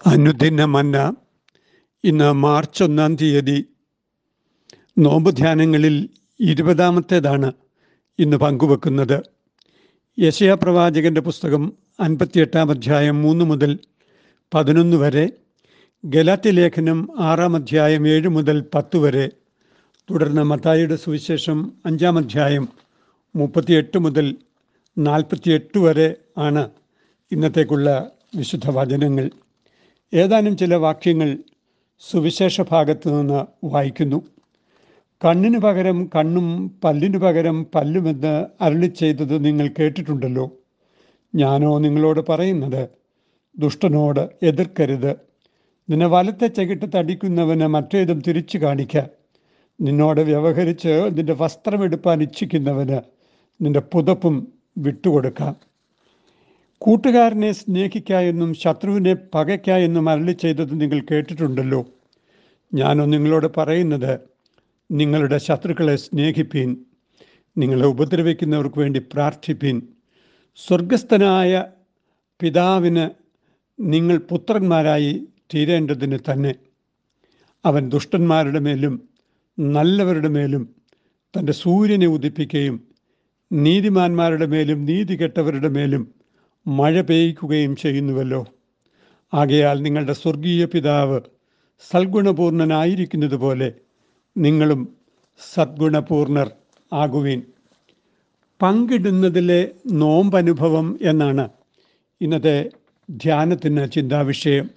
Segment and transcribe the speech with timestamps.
[0.00, 1.14] അനുദിന മന്ന
[2.04, 3.56] ഇന്ന് മാർച്ച് ഒന്നാം തീയതി
[4.98, 5.96] നോമ്പ് ധ്യാനങ്ങളിൽ
[6.40, 7.52] ഇരുപതാമത്തേതാണ്
[8.18, 9.18] ഇന്ന് പങ്കുവെക്കുന്നത്.
[10.18, 13.78] യശയ പ്രവാചകന്റെ പുസ്തകം അൻപത്തിയെട്ടാം അധ്യായം മൂന്ന് മുതൽ
[14.54, 15.24] പതിനൊന്ന് വരെ
[16.04, 19.26] ഗലാത്തി ലേഖനം ആറാം അധ്യായം ഏഴ് മുതൽ പത്ത് വരെ
[20.08, 22.68] തുടർന്ന് മത്തായിയുടെ സുവിശേഷം അഞ്ചാം അധ്യായം
[23.34, 24.36] മുപ്പത്തിയെട്ട് മുതൽ
[24.98, 26.08] നാൽപ്പത്തിയെട്ട് വരെ
[26.38, 26.64] ആണ്
[27.32, 27.88] ഇന്നത്തേക്കുള്ള
[28.36, 29.26] വിശുദ്ധ വചനങ്ങൾ.
[30.14, 31.38] ഏതാനും ചില വാക്യങ്ങൾ
[31.98, 34.22] സുവിശേഷ ഭാഗത്ത് നിന്ന് വായിക്കുന്നു.
[35.24, 40.50] കണ്ണിന് പകരം കണ്ണും പല്ലിനു പകരം പല്ലുമെന്ന് അരളി ചെയ്തത് നിങ്ങൾ കേട്ടിട്ടുണ്ടല്ലോ.
[41.34, 42.88] ഞാനോ നിങ്ങളോട് പറയുന്നത്
[43.58, 45.16] ദുഷ്ടനോട് എതിർക്കരുത്.
[45.90, 48.98] നിന്നെ വലത്തെ ചകിട്ട് തടിക്കുന്നവന് മറ്റേതും തിരിച്ചു കാണിക്ക.
[49.80, 52.98] നിന്നോട് വ്യവഹരിച്ച് നിന്റെ വസ്ത്രമെടുപ്പാൻ ഇച്ഛിക്കുന്നവന്
[53.64, 55.56] നിന്റെ പുതപ്പും വിട്ടുകൊടുക്കാം.
[56.78, 61.86] കൂട്ടുകാരനെ സ്നേഹിക്കായെന്നും ശത്രുവിനെ പകയ്ക്കായെന്നും അരളി ചെയ്തത് നിങ്ങൾ കേട്ടിട്ടുണ്ടല്ലോ.
[62.74, 64.20] ഞാനോ നിങ്ങളോട് പറയുന്നത്
[64.90, 66.76] നിങ്ങളുടെ ശത്രുക്കളെ സ്നേഹിപ്പീൻ
[67.58, 69.82] നിങ്ങളെ ഉപദ്രവിക്കുന്നവർക്ക് വേണ്ടി പ്രാർത്ഥിപ്പീൻ.
[70.56, 71.64] സ്വർഗസ്ഥനായ
[72.40, 73.10] പിതാവിന്
[73.80, 76.54] നിങ്ങൾ പുത്രന്മാരായി തീരേണ്ടതിന് തന്നെ.
[77.64, 79.08] അവൻ ദുഷ്ടന്മാരുടെ മേലും
[79.58, 80.74] നല്ലവരുടെ മേലും
[81.38, 82.88] തന്റെ സൂര്യനെ ഉദിപ്പിക്കുകയും
[83.52, 86.15] നീതിമാന്മാരുടെ മേലും നീതി കെട്ടവരുടെ മേലും
[86.66, 88.46] മഴ പെയ്യ്ക്കുകയും ചെയ്യുന്നുവല്ലോ.
[89.34, 91.20] ആകയാൽ നിങ്ങളുടെ സ്വർഗീയ പിതാവ്
[91.90, 93.72] സൽഗുണപൂർണനായിരിക്കുന്നത് പോലെ
[94.38, 94.96] നിങ്ങളും
[95.54, 96.50] സദ്ഗുണപൂർണർ
[96.92, 97.42] ആകുവീൻ.
[98.62, 101.48] പങ്കിടുന്നതിലെ നോമ്പനുഭവം എന്നാണ്
[102.20, 102.70] ഇന്നത്തെ
[103.10, 104.70] ധ്യാനത്തിന് ചിന്താവിഷയം.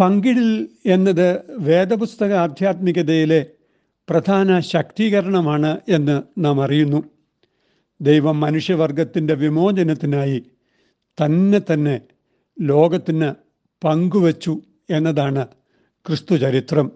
[0.00, 3.46] പങ്കിടൽ എന്നത് വേദപുസ്തക ആധ്യാത്മികതയിലെ
[4.08, 7.15] പ്രധാന ശക്തീകരണമാണ് എന്ന് നാം അറിയുന്നു.
[8.00, 10.42] ദൈവം മനുഷ്യവർഗത്തിന്റെ വിമോചനത്തിനായി
[11.24, 12.00] തന്നെ തന്നെ
[12.60, 13.32] ലോകത്തിന്
[13.84, 15.46] പങ്കുവച്ചു എന്നതാണ്
[16.06, 16.90] ക്രിസ്തു ചരിത്രം.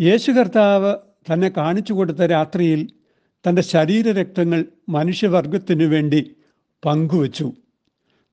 [0.00, 0.96] യേശു കർത്താവ്
[1.32, 2.88] തന്നെ കാണിച്ചു കൊടുത്ത രാത്രിയിൽ
[3.48, 6.36] തന്റെ ശരീരരക്തങ്ങൾ മനുഷ്യവർഗത്തിനു വേണ്ടി
[6.84, 7.52] പങ്കുവച്ചു.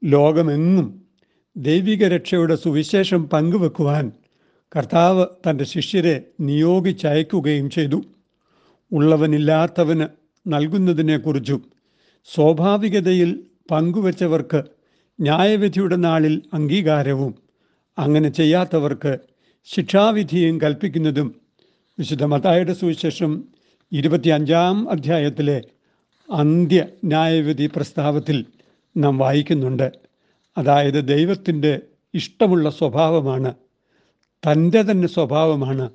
[0.03, 1.05] ലോകമെങ്ങും
[1.57, 4.11] ദൈവിക രക്ഷയുടെ സുവിശേഷം പങ്കുവെക്കുവാൻ
[4.77, 8.03] കർത്താവ് തന്റെ ശിഷ്യരെ നിയോഗിച്ചയക്കുകയും ചെയ്തു.
[8.91, 11.61] ഉള്ളവനില്ലാത്തവന് നൽകുന്നതിനെക്കുറിച്ചും
[12.33, 13.39] സ്വാഭാവികതയിൽ
[13.72, 14.63] പങ്കുവച്ചവർക്ക്
[15.22, 17.35] ന്യായവിധിയുടെ നാളിൽ അംഗീകാരവും
[18.00, 19.17] അങ്ങനെ ചെയ്യാത്തവർക്ക്
[19.66, 21.41] ശിക്ഷാവിധിയും കൽപ്പിക്കുന്നതും
[22.00, 23.44] വിശുദ്ധ മതായുടെ സുവിശേഷം
[23.91, 25.63] ഇരുപത്തിയഞ്ചാം അധ്യായത്തിലെ
[26.29, 28.45] അന്ത്യ ന്യായവിധി പ്രസ്താവത്തിൽ
[28.97, 29.91] നാം വായിക്കുന്നുണ്ട്.
[30.57, 31.79] അതായത് ദൈവത്തിന്റെ
[32.13, 33.53] ഇഷ്ടമുള്ള സ്വഭാവമാണ്
[34.44, 35.89] തന്റെ തന്നെ സ്വഭാവമാണ്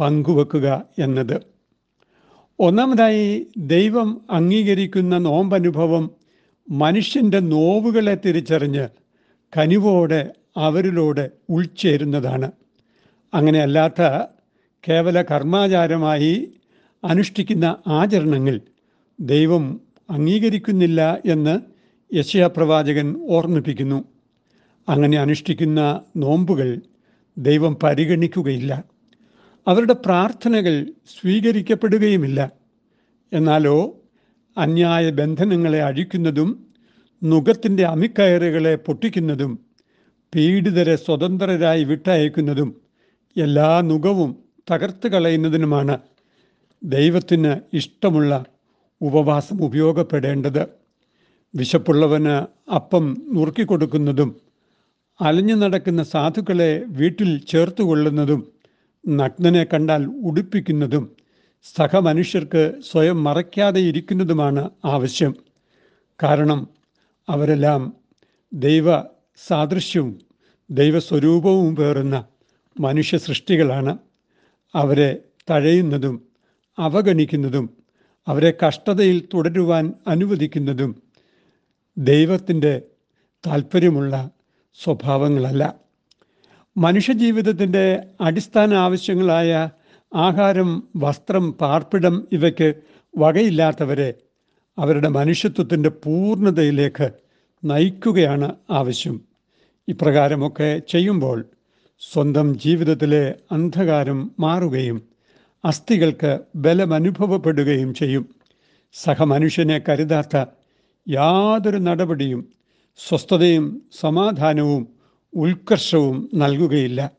[0.00, 1.55] പങ്കുവെക്കുക എന്നത്.
[2.60, 6.10] ഒന്നാമതായി ദൈവം അംഗീകരിക്കുന്ന നോമ്പനുഭവം
[6.70, 8.88] മനുഷ്യന്റെ നോവുകളെ തിരിച്ചറിഞ്ഞ്
[9.58, 12.52] കനിവോടെ അവരിലൂടെ ഉൾച്ചേരുന്നതാണ്.
[13.34, 14.26] അങ്ങനെയല്ലാത്ത
[14.88, 16.48] കേവല കർമാചാരമായി
[17.04, 18.60] അനുഷ്ഠിക്കുന്ന ആചരണങ്ങൾ
[19.20, 19.80] ദൈവം
[20.10, 21.60] അംഗീകരിക്കുന്നില്ല എന്ന്
[22.14, 24.04] യശയപ്രവാചകൻ ഓർമ്മിപ്പിക്കുന്നു.
[24.88, 26.80] അങ്ങനെ അനുഷ്ഠിക്കുന്ന നോമ്പുകൾ
[27.38, 28.84] ദൈവം പരിഗണിക്കുകയില്ല.
[29.66, 32.52] അവരുടെ പ്രാർത്ഥനകൾ സ്വീകരിക്കപ്പെടുകയുമില്ല.
[33.32, 33.94] എന്നാലോ
[34.58, 36.66] അന്യായ ബന്ധനങ്ങളെ അഴിക്കുന്നതും
[37.24, 39.58] നുഖത്തിന്റെ അമിക്കയറുകളെ പൊട്ടിക്കുന്നതും
[40.34, 42.80] പീഡിതരെ സ്വതന്ത്രരായി വിട്ടയക്കുന്നതും
[43.36, 44.36] എല്ലാ നുഖവും
[44.70, 45.98] തകർത്ത് കളയുന്നതിനുമാണ്
[46.84, 48.44] ദൈവത്തിന് ഇഷ്ടമുള്ള
[49.00, 50.68] ഉപവാസം ഉപയോഗപ്പെടേണ്ടത്.
[51.54, 54.36] വിശപ്പുള്ളവന് അപ്പം നുറുക്കിക്കൊടുക്കുന്നതും
[55.20, 58.55] അലഞ്ഞു നടക്കുന്ന സാധുക്കളെ വീട്ടിൽ ചേർത്തുകൊള്ളുന്നതും
[59.08, 61.16] നഗ്നനെ കണ്ടാൽ ഉടുപ്പിക്കുന്നതും
[61.76, 65.34] സഹമനുഷ്യർക്ക് സ്വയം മറയ്ക്കാതെ ഇരിക്കുന്നതുമാണ് ആവശ്യം.
[66.22, 66.68] കാരണം
[67.28, 67.96] അവരെല്ലാം
[68.52, 69.02] ദൈവ
[69.46, 70.18] സാദൃശ്യവും
[70.70, 72.24] ദൈവസ്വരൂപവും പേറുന്ന
[72.80, 73.98] മനുഷ്യ സൃഷ്ടികളാണ്.
[74.74, 75.18] അവരെ
[75.50, 76.28] തഴയുന്നതും
[76.78, 77.76] അവഗണിക്കുന്നതും
[78.28, 81.02] അവരെ കഷ്ടതയിൽ തുടരുവാൻ അനുവദിക്കുന്നതും
[81.98, 82.82] ദൈവത്തിന്റെ
[83.46, 84.30] താല്പര്യമുള്ള
[84.74, 85.85] സ്വഭാവങ്ങളല്ല.
[86.76, 89.70] മനുഷ്യജീവിതത്തിന്റെ അടിസ്ഥാന ആവശ്യങ്ങളായ
[90.14, 92.74] ആഹാരം വസ്ത്രം പാർപ്പിടം ഇവയ്ക്ക്
[93.18, 94.14] വകയില്ലാത്തവരെ
[94.78, 97.10] അവരുടെ മനുഷ്യത്വത്തിന്റെ പൂർണതയിലേക്ക്
[97.64, 99.20] നയിക്കുകയാണ് ആവശ്യം.
[99.88, 101.44] ഇപ്രകാരമൊക്കെ ചെയ്യുമ്പോൾ
[102.00, 105.02] സ്വന്തം ജീവിതത്തിലെ അന്ധകാരം മാറുകയും
[105.64, 108.24] അസ്ഥികൾക്ക് ബലമനുഭവപ്പെടുകയും ചെയ്യും.
[108.92, 110.44] സഹമനുഷ്യനെ കരുതാത്ത
[111.08, 112.48] യാതൊരു നടപടിയും
[112.98, 114.95] സ്വസ്ഥതയും സമാധാനവും
[115.36, 117.10] ഉത്കർഷവും നൽകുകയില്ല.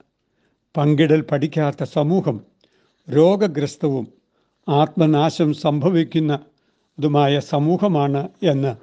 [0.77, 2.41] പങ്കിടൽ പഠിക്കാത്ത സമൂഹം
[3.09, 4.07] രോഗഗ്രസ്തവും
[4.69, 8.75] ആത്മനാശം സംഭവിക്കുന്നതുമായ സമൂഹമാണ് എന്ന്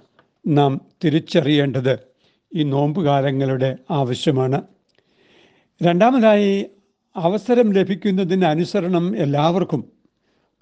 [0.47, 1.99] നാം തിരിച്ചറിയേണ്ടത്
[2.55, 4.63] ഈ നോമ്പുകാലങ്ങളുടെ ആവശ്യമാണ്.
[5.83, 6.67] രണ്ടാമതായി
[7.17, 9.93] അവസരം ലഭിക്കുന്നതിന് അനുസരണം എല്ലാവർക്കും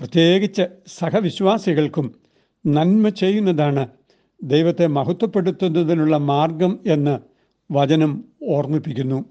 [0.00, 2.14] പ്രത്യേകിച്ച് സഹവിശ്വാസികൾക്കും
[2.66, 3.88] നന്മ ചെയ്യുന്നതാണ്
[4.42, 7.31] ദൈവത്തെ മഹത്വപ്പെടുത്തുന്നതിനുള്ള മാർഗം എന്ന്
[7.72, 9.24] വചനം ഓർമ്മിപ്പിക്കുന്നു.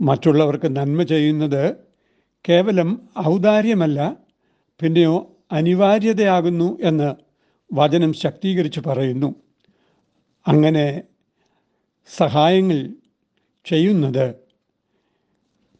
[0.00, 1.76] മറ്റുള്ളവർക്ക് നന്മ ചെയ്യുന്നത്
[2.48, 4.16] കേവലം ഔദാര്യമല്ല
[4.80, 7.14] പിന്നെയോ അനിവാര്യതയാകുന്നു എന്ന്
[7.72, 9.34] വചനം ശക്തീകരിച്ച് പറയുന്നു.
[10.48, 11.02] അങ്ങനെ
[12.16, 12.78] സഹായങ്ങൾ
[13.64, 14.34] ചെയ്യുന്നത്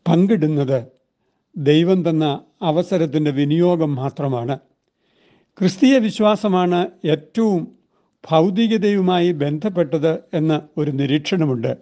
[0.08, 0.84] പങ്കിടുന്നത്
[1.56, 4.58] ദൈവം തന്ന അവസരത്തിന്റെ വിനിയോഗം മാത്രമാണ്.
[5.58, 7.79] ക്രിസ്തീയ വിശ്വാസമാണ് ഏറ്റവും
[8.28, 11.76] ഭൗതികതയുമായി ബന്ധപ്പെട്ടത് എന്ന ഒരു നിരീക്ഷണമുണ്ട്.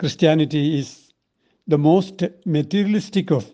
[0.00, 0.98] Christianity is
[1.68, 3.50] the most materialistic of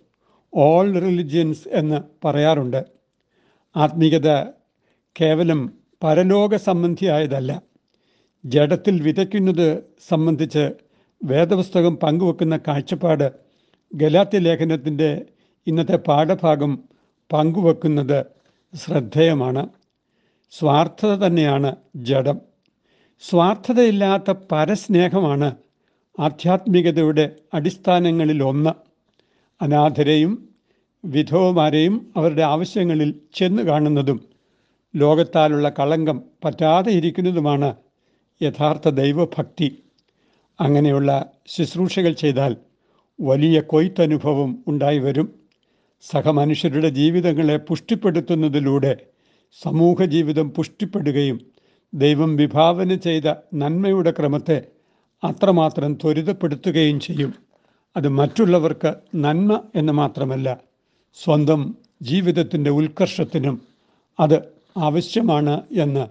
[0.55, 2.85] all religions എന്ന് പറയാറുണ്ട്.
[3.77, 4.45] ആത്മീയത
[5.21, 5.73] കേവലം
[6.03, 7.63] പരലോക സംബന്ധിയായതല്ല.
[8.45, 10.71] ജഡത്തിൽ വിതയ്ക്കുന്നത് സംബന്ധിച്ച്
[11.25, 13.33] വേദപുസ്തകം പങ്കുവെക്കുന്ന കാഴ്ചപ്പാട്
[13.95, 15.27] ഗലാത്തി ലേഖനത്തിന്റെ
[15.67, 16.85] ഇന്നത്തെ പാഠഭാഗം
[17.33, 18.27] പങ്കുവെക്കുന്നത്
[18.77, 19.69] ശ്രദ്ധേയമാണ്.
[20.51, 22.41] സ്വാർത്ഥത തന്നെയാണ് ജഡം.
[23.21, 25.55] സ്വാർത്ഥതയില്ലാത്ത പരസ്നേഹമാണ്
[26.21, 28.71] ആധ്യാത്മികതയുടെ അടിസ്ഥാനങ്ങളിലൊന്ന്.
[29.63, 30.49] അനാഥരെയും
[31.05, 34.29] വിധവമാരെയും അവരുടെ ആവശ്യങ്ങളിൽ ചെന്നു കാണുന്നതും
[34.97, 37.75] ലോകത്താലുള്ള കളങ്കം പറ്റാതെ ഇരിക്കുന്നതുമാണ്
[38.43, 39.83] യഥാർത്ഥ ദൈവഭക്തി.
[40.61, 42.57] അങ്ങനെയുള്ള ശുശ്രൂഷകൾ ചെയ്താൽ
[43.21, 45.41] വലിയ കൊയ്ത്തനുഭവം ഉണ്ടായി വരും.
[46.01, 48.97] സഹമനുഷ്യരുടെ ജീവിതങ്ങളെ പുഷ്ടിപ്പെടുത്തുന്നതിലൂടെ
[49.53, 51.41] സമൂഹ ജീവിതം പുഷ്ടിപ്പെടുകയും
[51.95, 54.63] ദൈവം വിഭാവന ചെയ്ത നന്മയുടെ ക്രമത്തെ
[55.25, 57.35] അത്രമാത്രം ത്വരിതപ്പെടുത്തുകയും ചെയ്യും.
[57.97, 60.61] അത് മറ്റുള്ളവർക്ക് നന്മ എന്ന് മാത്രമല്ല
[61.15, 63.63] സ്വന്തം ജീവിതത്തിന്റെ ഉത്കർഷത്തിനും
[64.21, 64.43] അത്
[64.77, 66.07] ആവശ്യമാണ് എന്ന്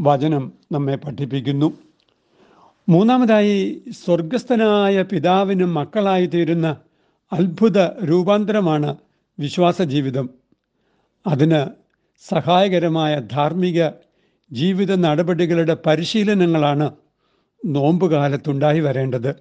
[0.00, 1.72] വചനം നമ്മെ പഠിപ്പിക്കുന്നു.
[2.88, 6.76] മൂന്നാമതായി സ്വർഗസ്ഥനായ പിതാവിനും മക്കളായി തീരുന്ന
[7.32, 8.96] അത്ഭുത രൂപാന്തരമാണ്
[9.38, 10.30] വിശ്വാസ ജീവിതം
[11.26, 11.81] അതിന്
[12.28, 13.88] സഹായകരമായ ധാർമ്മിക
[14.50, 16.86] ജീവിത നടപടികളുടെ പരിശീലനങ്ങളാണ്
[17.66, 19.32] നോമ്പുകാലത്തുണ്ടായി വരേണ്ടത്.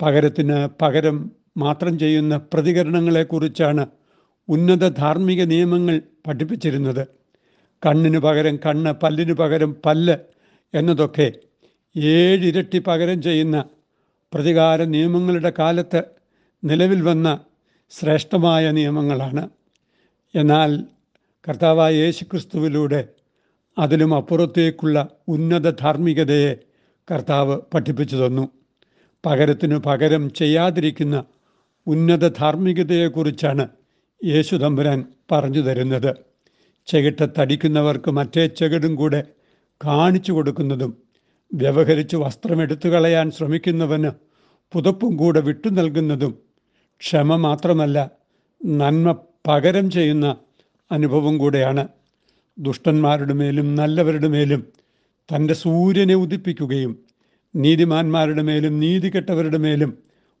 [0.00, 1.16] പകരത്തിന് പകരം
[1.58, 3.84] മാത്രം ചെയ്യുന്ന പ്രതികരണങ്ങളെക്കുറിച്ചാണ്
[4.48, 7.04] ഉന്നത ധാർമ്മിക നിയമങ്ങൾ പഠിപ്പിച്ചിരുന്നത്.
[7.82, 10.16] കണ്ണിന് പകരം കണ്ണ് പല്ലിന് പകരം പല്ല്
[10.74, 11.28] എന്നതൊക്കെ
[11.96, 13.64] ഏഴിരട്ടി പകരം ചെയ്യുന്ന
[14.32, 16.00] പ്രതികാര നിയമങ്ങളുടെ കാലത്ത്
[16.64, 17.28] നിലവിൽ വന്ന
[17.92, 19.44] ശ്രേഷ്ഠമായ നിയമങ്ങളാണ്.
[20.34, 20.70] എന്നാൽ
[21.48, 23.08] കർത്താവായ യേശുക്രിസ്തുവിലൂടെ
[23.78, 26.56] അതിലും അപ്പുറത്തേക്കുള്ള ഉന്നത ധാർമ്മികതയെ
[27.10, 28.48] കർത്താവ് പഠിപ്പിച്ചു തന്നു.
[29.26, 31.24] പകരത്തിനു പകരം ചെയ്യാതിരിക്കുന്ന
[31.86, 33.68] ഉന്നത ധാർമ്മികതയെക്കുറിച്ചാണ്
[34.24, 36.14] യേശു തമ്പുരാൻ പറഞ്ഞു തരുന്നത്.
[36.86, 39.24] ചെകിട്ടത്തടിക്കുന്നവർക്ക് മറ്റേ ചെകിടും കൂടെ
[39.84, 41.02] കാണിച്ചു കൊടുക്കുന്നതും
[41.54, 44.10] വ്യവഹരിച്ച് വസ്ത്രമെടുത്തു കളയാൻ ശ്രമിക്കുന്നവന്
[44.72, 46.38] പുതപ്പും കൂടെ വിട്ടു നൽകുന്നതും
[47.00, 48.10] ക്ഷമ മാത്രമല്ല
[48.64, 49.16] നന്മ
[49.46, 50.36] പകരം ചെയ്യുന്ന
[50.92, 51.88] അനുഭവം കൂടെയാണ്.
[52.58, 54.66] ദുഷ്ടന്മാരുടെ മേലും നല്ലവരുടെ മേലും
[55.34, 57.04] തന്റെ സൂര്യനെ ഉദിപ്പിക്കുകയും
[57.56, 59.98] നീതിമാന്മാരുടെ മേലും നീതികെട്ടവരുടെ മേലും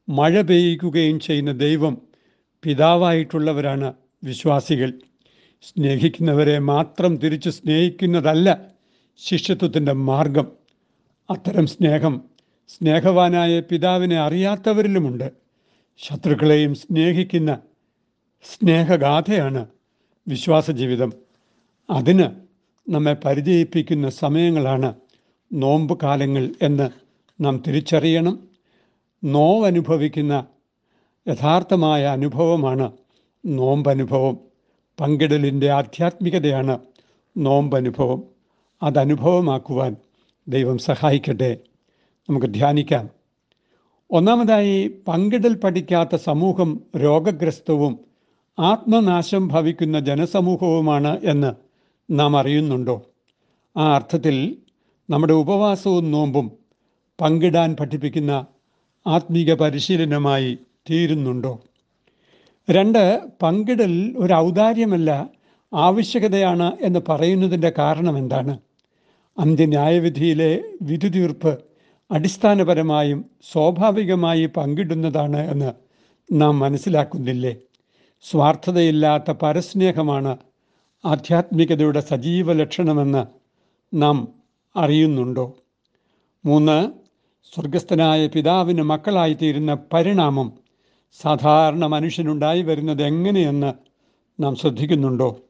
[0.08, 1.98] മഴ പെയ്യിക്കുകയും ചെയ്യുന്ന ദൈവം
[2.64, 3.94] പിതാവായിട്ടുള്ളവരാണ്
[4.24, 4.92] വിശ്വാസികൾ.
[5.62, 8.58] സ്നേഹിക്കുന്നവരെ മാത്രം തിരിച്ച് സ്നേഹിക്കുന്നതല്ല
[9.16, 10.52] ശിഷ്യത്വത്തിന്റെ മാർഗം.
[11.30, 12.22] അത്തരം സ്നേഹം
[12.68, 15.32] സ്നേഹവാനായ പിതാവിനെ അറിയാത്തവരിലുമുണ്ട്.
[15.98, 17.58] ശത്രുക്കളെയും സ്നേഹിക്കുന്ന
[18.42, 19.66] സ്നേഹഗാഥയാണ്
[20.28, 21.12] വിശ്വാസ ജീവിതം
[21.90, 22.24] അതിന്
[22.88, 24.94] നമ്മെ പരിചയിപ്പിക്കുന്ന സമയങ്ങളാണ്
[25.52, 26.90] നോമ്പ് കാലങ്ങൾ എന്ന്
[27.40, 28.48] നാം തിരിച്ചറിയണം.
[29.24, 30.46] നോവനുഭവിക്കുന്ന
[31.28, 32.92] യഥാർത്ഥമായ അനുഭവമാണ്
[33.46, 34.38] നോമ്പനുഭവം.
[35.00, 36.78] പങ്കിടലിന്റെ ആധ്യാത്മികതയാണ്
[37.36, 38.22] നോമ്പനുഭവം.
[38.82, 39.96] അതനുഭവമാക്കുവാൻ
[40.48, 41.58] ദൈവം സഹായിക്കട്ടെ.
[42.30, 43.10] നമുക്ക് ധ്യാനിക്കാം.
[44.10, 48.09] ഒന്നാമതായി പങ്കിടൽ പഠിക്കാത്ത സമൂഹം രോഗഗ്രസ്തവും
[48.60, 51.54] ആത്മനാശം ഭവിക്കുന്ന ജനസമൂഹവുമാണ് എന്ന്
[52.10, 53.02] നാം അറിയുന്നുണ്ടോ?
[53.76, 54.56] ആ അർത്ഥത്തിൽ
[55.10, 56.52] നമ്മുടെ ഉപവാസവും നോമ്പും
[57.20, 58.46] പങ്കിടാൻ പഠിപ്പിക്കുന്ന
[59.06, 60.58] ആത്മീക പരിശീലനമായി
[60.90, 61.60] തീരുന്നുണ്ടോ?
[62.70, 65.30] രണ്ട് പങ്കിടൽ ഒരു ഔദാര്യമല്ല
[65.74, 68.58] ആവശ്യകതയാണ് എന്ന് പറയുന്നതിന്റെ കാരണം എന്താണ്?
[69.38, 71.58] അന്ത്യന്യായവിധിയിലെ വിധി തീർപ്പ്
[72.10, 75.72] അടിസ്ഥാനപരമായും സ്വാഭാവികമായി പങ്കിടുന്നതാണ് എന്ന്
[76.32, 77.56] നാം മനസ്സിലാക്കുന്നില്ലേ?
[78.22, 80.36] സ്വാർത്ഥതയില്ലാത്ത പരസ്നേഹമാണ്
[81.04, 83.26] ആധ്യാത്മികതയുടെ സജീവ ലക്ഷണമെന്ന്
[84.02, 84.28] നാം
[84.76, 85.56] അറിയുന്നുണ്ടോ?
[86.44, 86.90] മൂന്ന്
[87.54, 90.52] സ്വർഗസ്ഥനായ പിതാവിന് മക്കളായിത്തീരുന്ന പരിണാമം
[91.20, 93.72] സാധാരണ മനുഷ്യനുണ്ടായി വരുന്നത് എങ്ങനെയെന്ന്
[94.42, 95.40] നാം ശ്രദ്ധിക്കുന്നുണ്ടോ?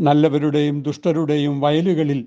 [0.00, 2.26] നല്ലവരുടെയും ദുഷ്ടരുടെയും വയലുകളിൽ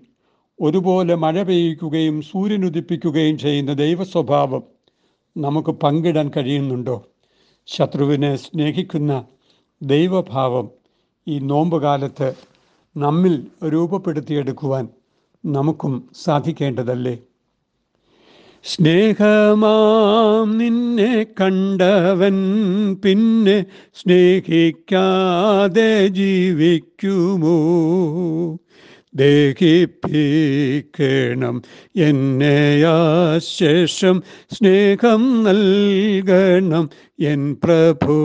[0.61, 4.63] ഒരുപോലെ മഴ പെയ്യിക്കുകയും സൂര്യനുദിപ്പിക്കുകയും ചെയ്യുന്ന ദൈവസ്വഭാവം
[5.37, 7.05] നമുക്ക് പങ്കിടാൻ കഴിയുന്നുണ്ടോ?
[7.65, 9.25] ശത്രുവിനെ സ്നേഹിക്കുന്ന
[9.81, 10.69] ദൈവഭാവം
[11.27, 12.33] ഈ നോമ്പുകാലത്ത്
[12.97, 14.87] നമ്മിൽ രൂപപ്പെടുത്തിയെടുക്കുവാൻ
[15.45, 17.19] നമുക്കും സാധിക്കേണ്ടതല്ലേ?
[18.63, 22.35] സ്നേഹമാം നിന്നെ കണ്ടവൻ
[22.95, 23.65] പിന്നെ
[23.95, 27.57] സ്നേഹിക്കാതെ ജീവിക്കുമോ?
[29.15, 31.61] ദഹിപ്പിക്കണം
[31.95, 32.81] എന്നെ
[33.37, 36.89] ശേഷം സ്നേഹം നൽകണം
[37.19, 38.15] എൻ പ്രഭു.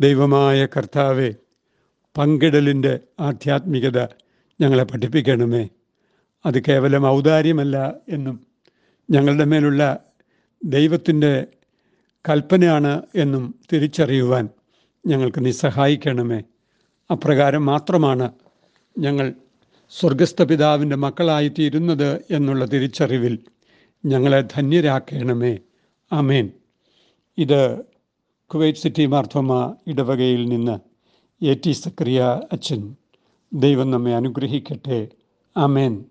[0.00, 1.30] ദൈവമായ കർത്താവെ
[2.16, 3.98] പങ്കിടലിന്റെ ആധ്യാത്മികത
[4.60, 5.68] ഞങ്ങളെ പഠിപ്പിക്കണമേ.
[6.44, 7.76] അത് കേവലം ഔദാര്യമല്ല
[8.08, 8.36] എന്നും
[9.10, 9.82] ഞങ്ങളുടെ മേലുള്ള
[10.64, 11.46] ദൈവത്തിന്റെ
[12.24, 14.48] കൽപ്പനയാണ് എന്നും തിരിച്ചറിയുവാൻ
[15.06, 16.40] ഞങ്ങൾക്ക് നീ സഹായിക്കണമേ
[17.10, 18.26] അപ്രകാരം മാത്രമാണ്
[18.98, 19.26] ഞങ്ങൾ
[19.92, 23.34] സ്വർഗസ്ഥ പിതാവിന്റെ മക്കളായിത്തീരുന്നത് എന്നുള്ള തിരിച്ചറിവിൽ
[24.04, 25.58] ഞങ്ങളെ ധന്യരാക്കണമേ.
[26.12, 26.46] അമേൻ
[27.38, 27.60] ഇത്
[28.54, 30.78] കുവൈറ്റ് സിറ്റി മാർത്തോമ ഇടവകയിൽ നിന്ന്
[31.44, 32.94] എ ടി സക്രിയ അച്ഛൻ.
[33.52, 35.08] ദൈവം നമ്മെ അനുഗ്രഹിക്കട്ടെ.
[35.56, 36.04] അമേൻ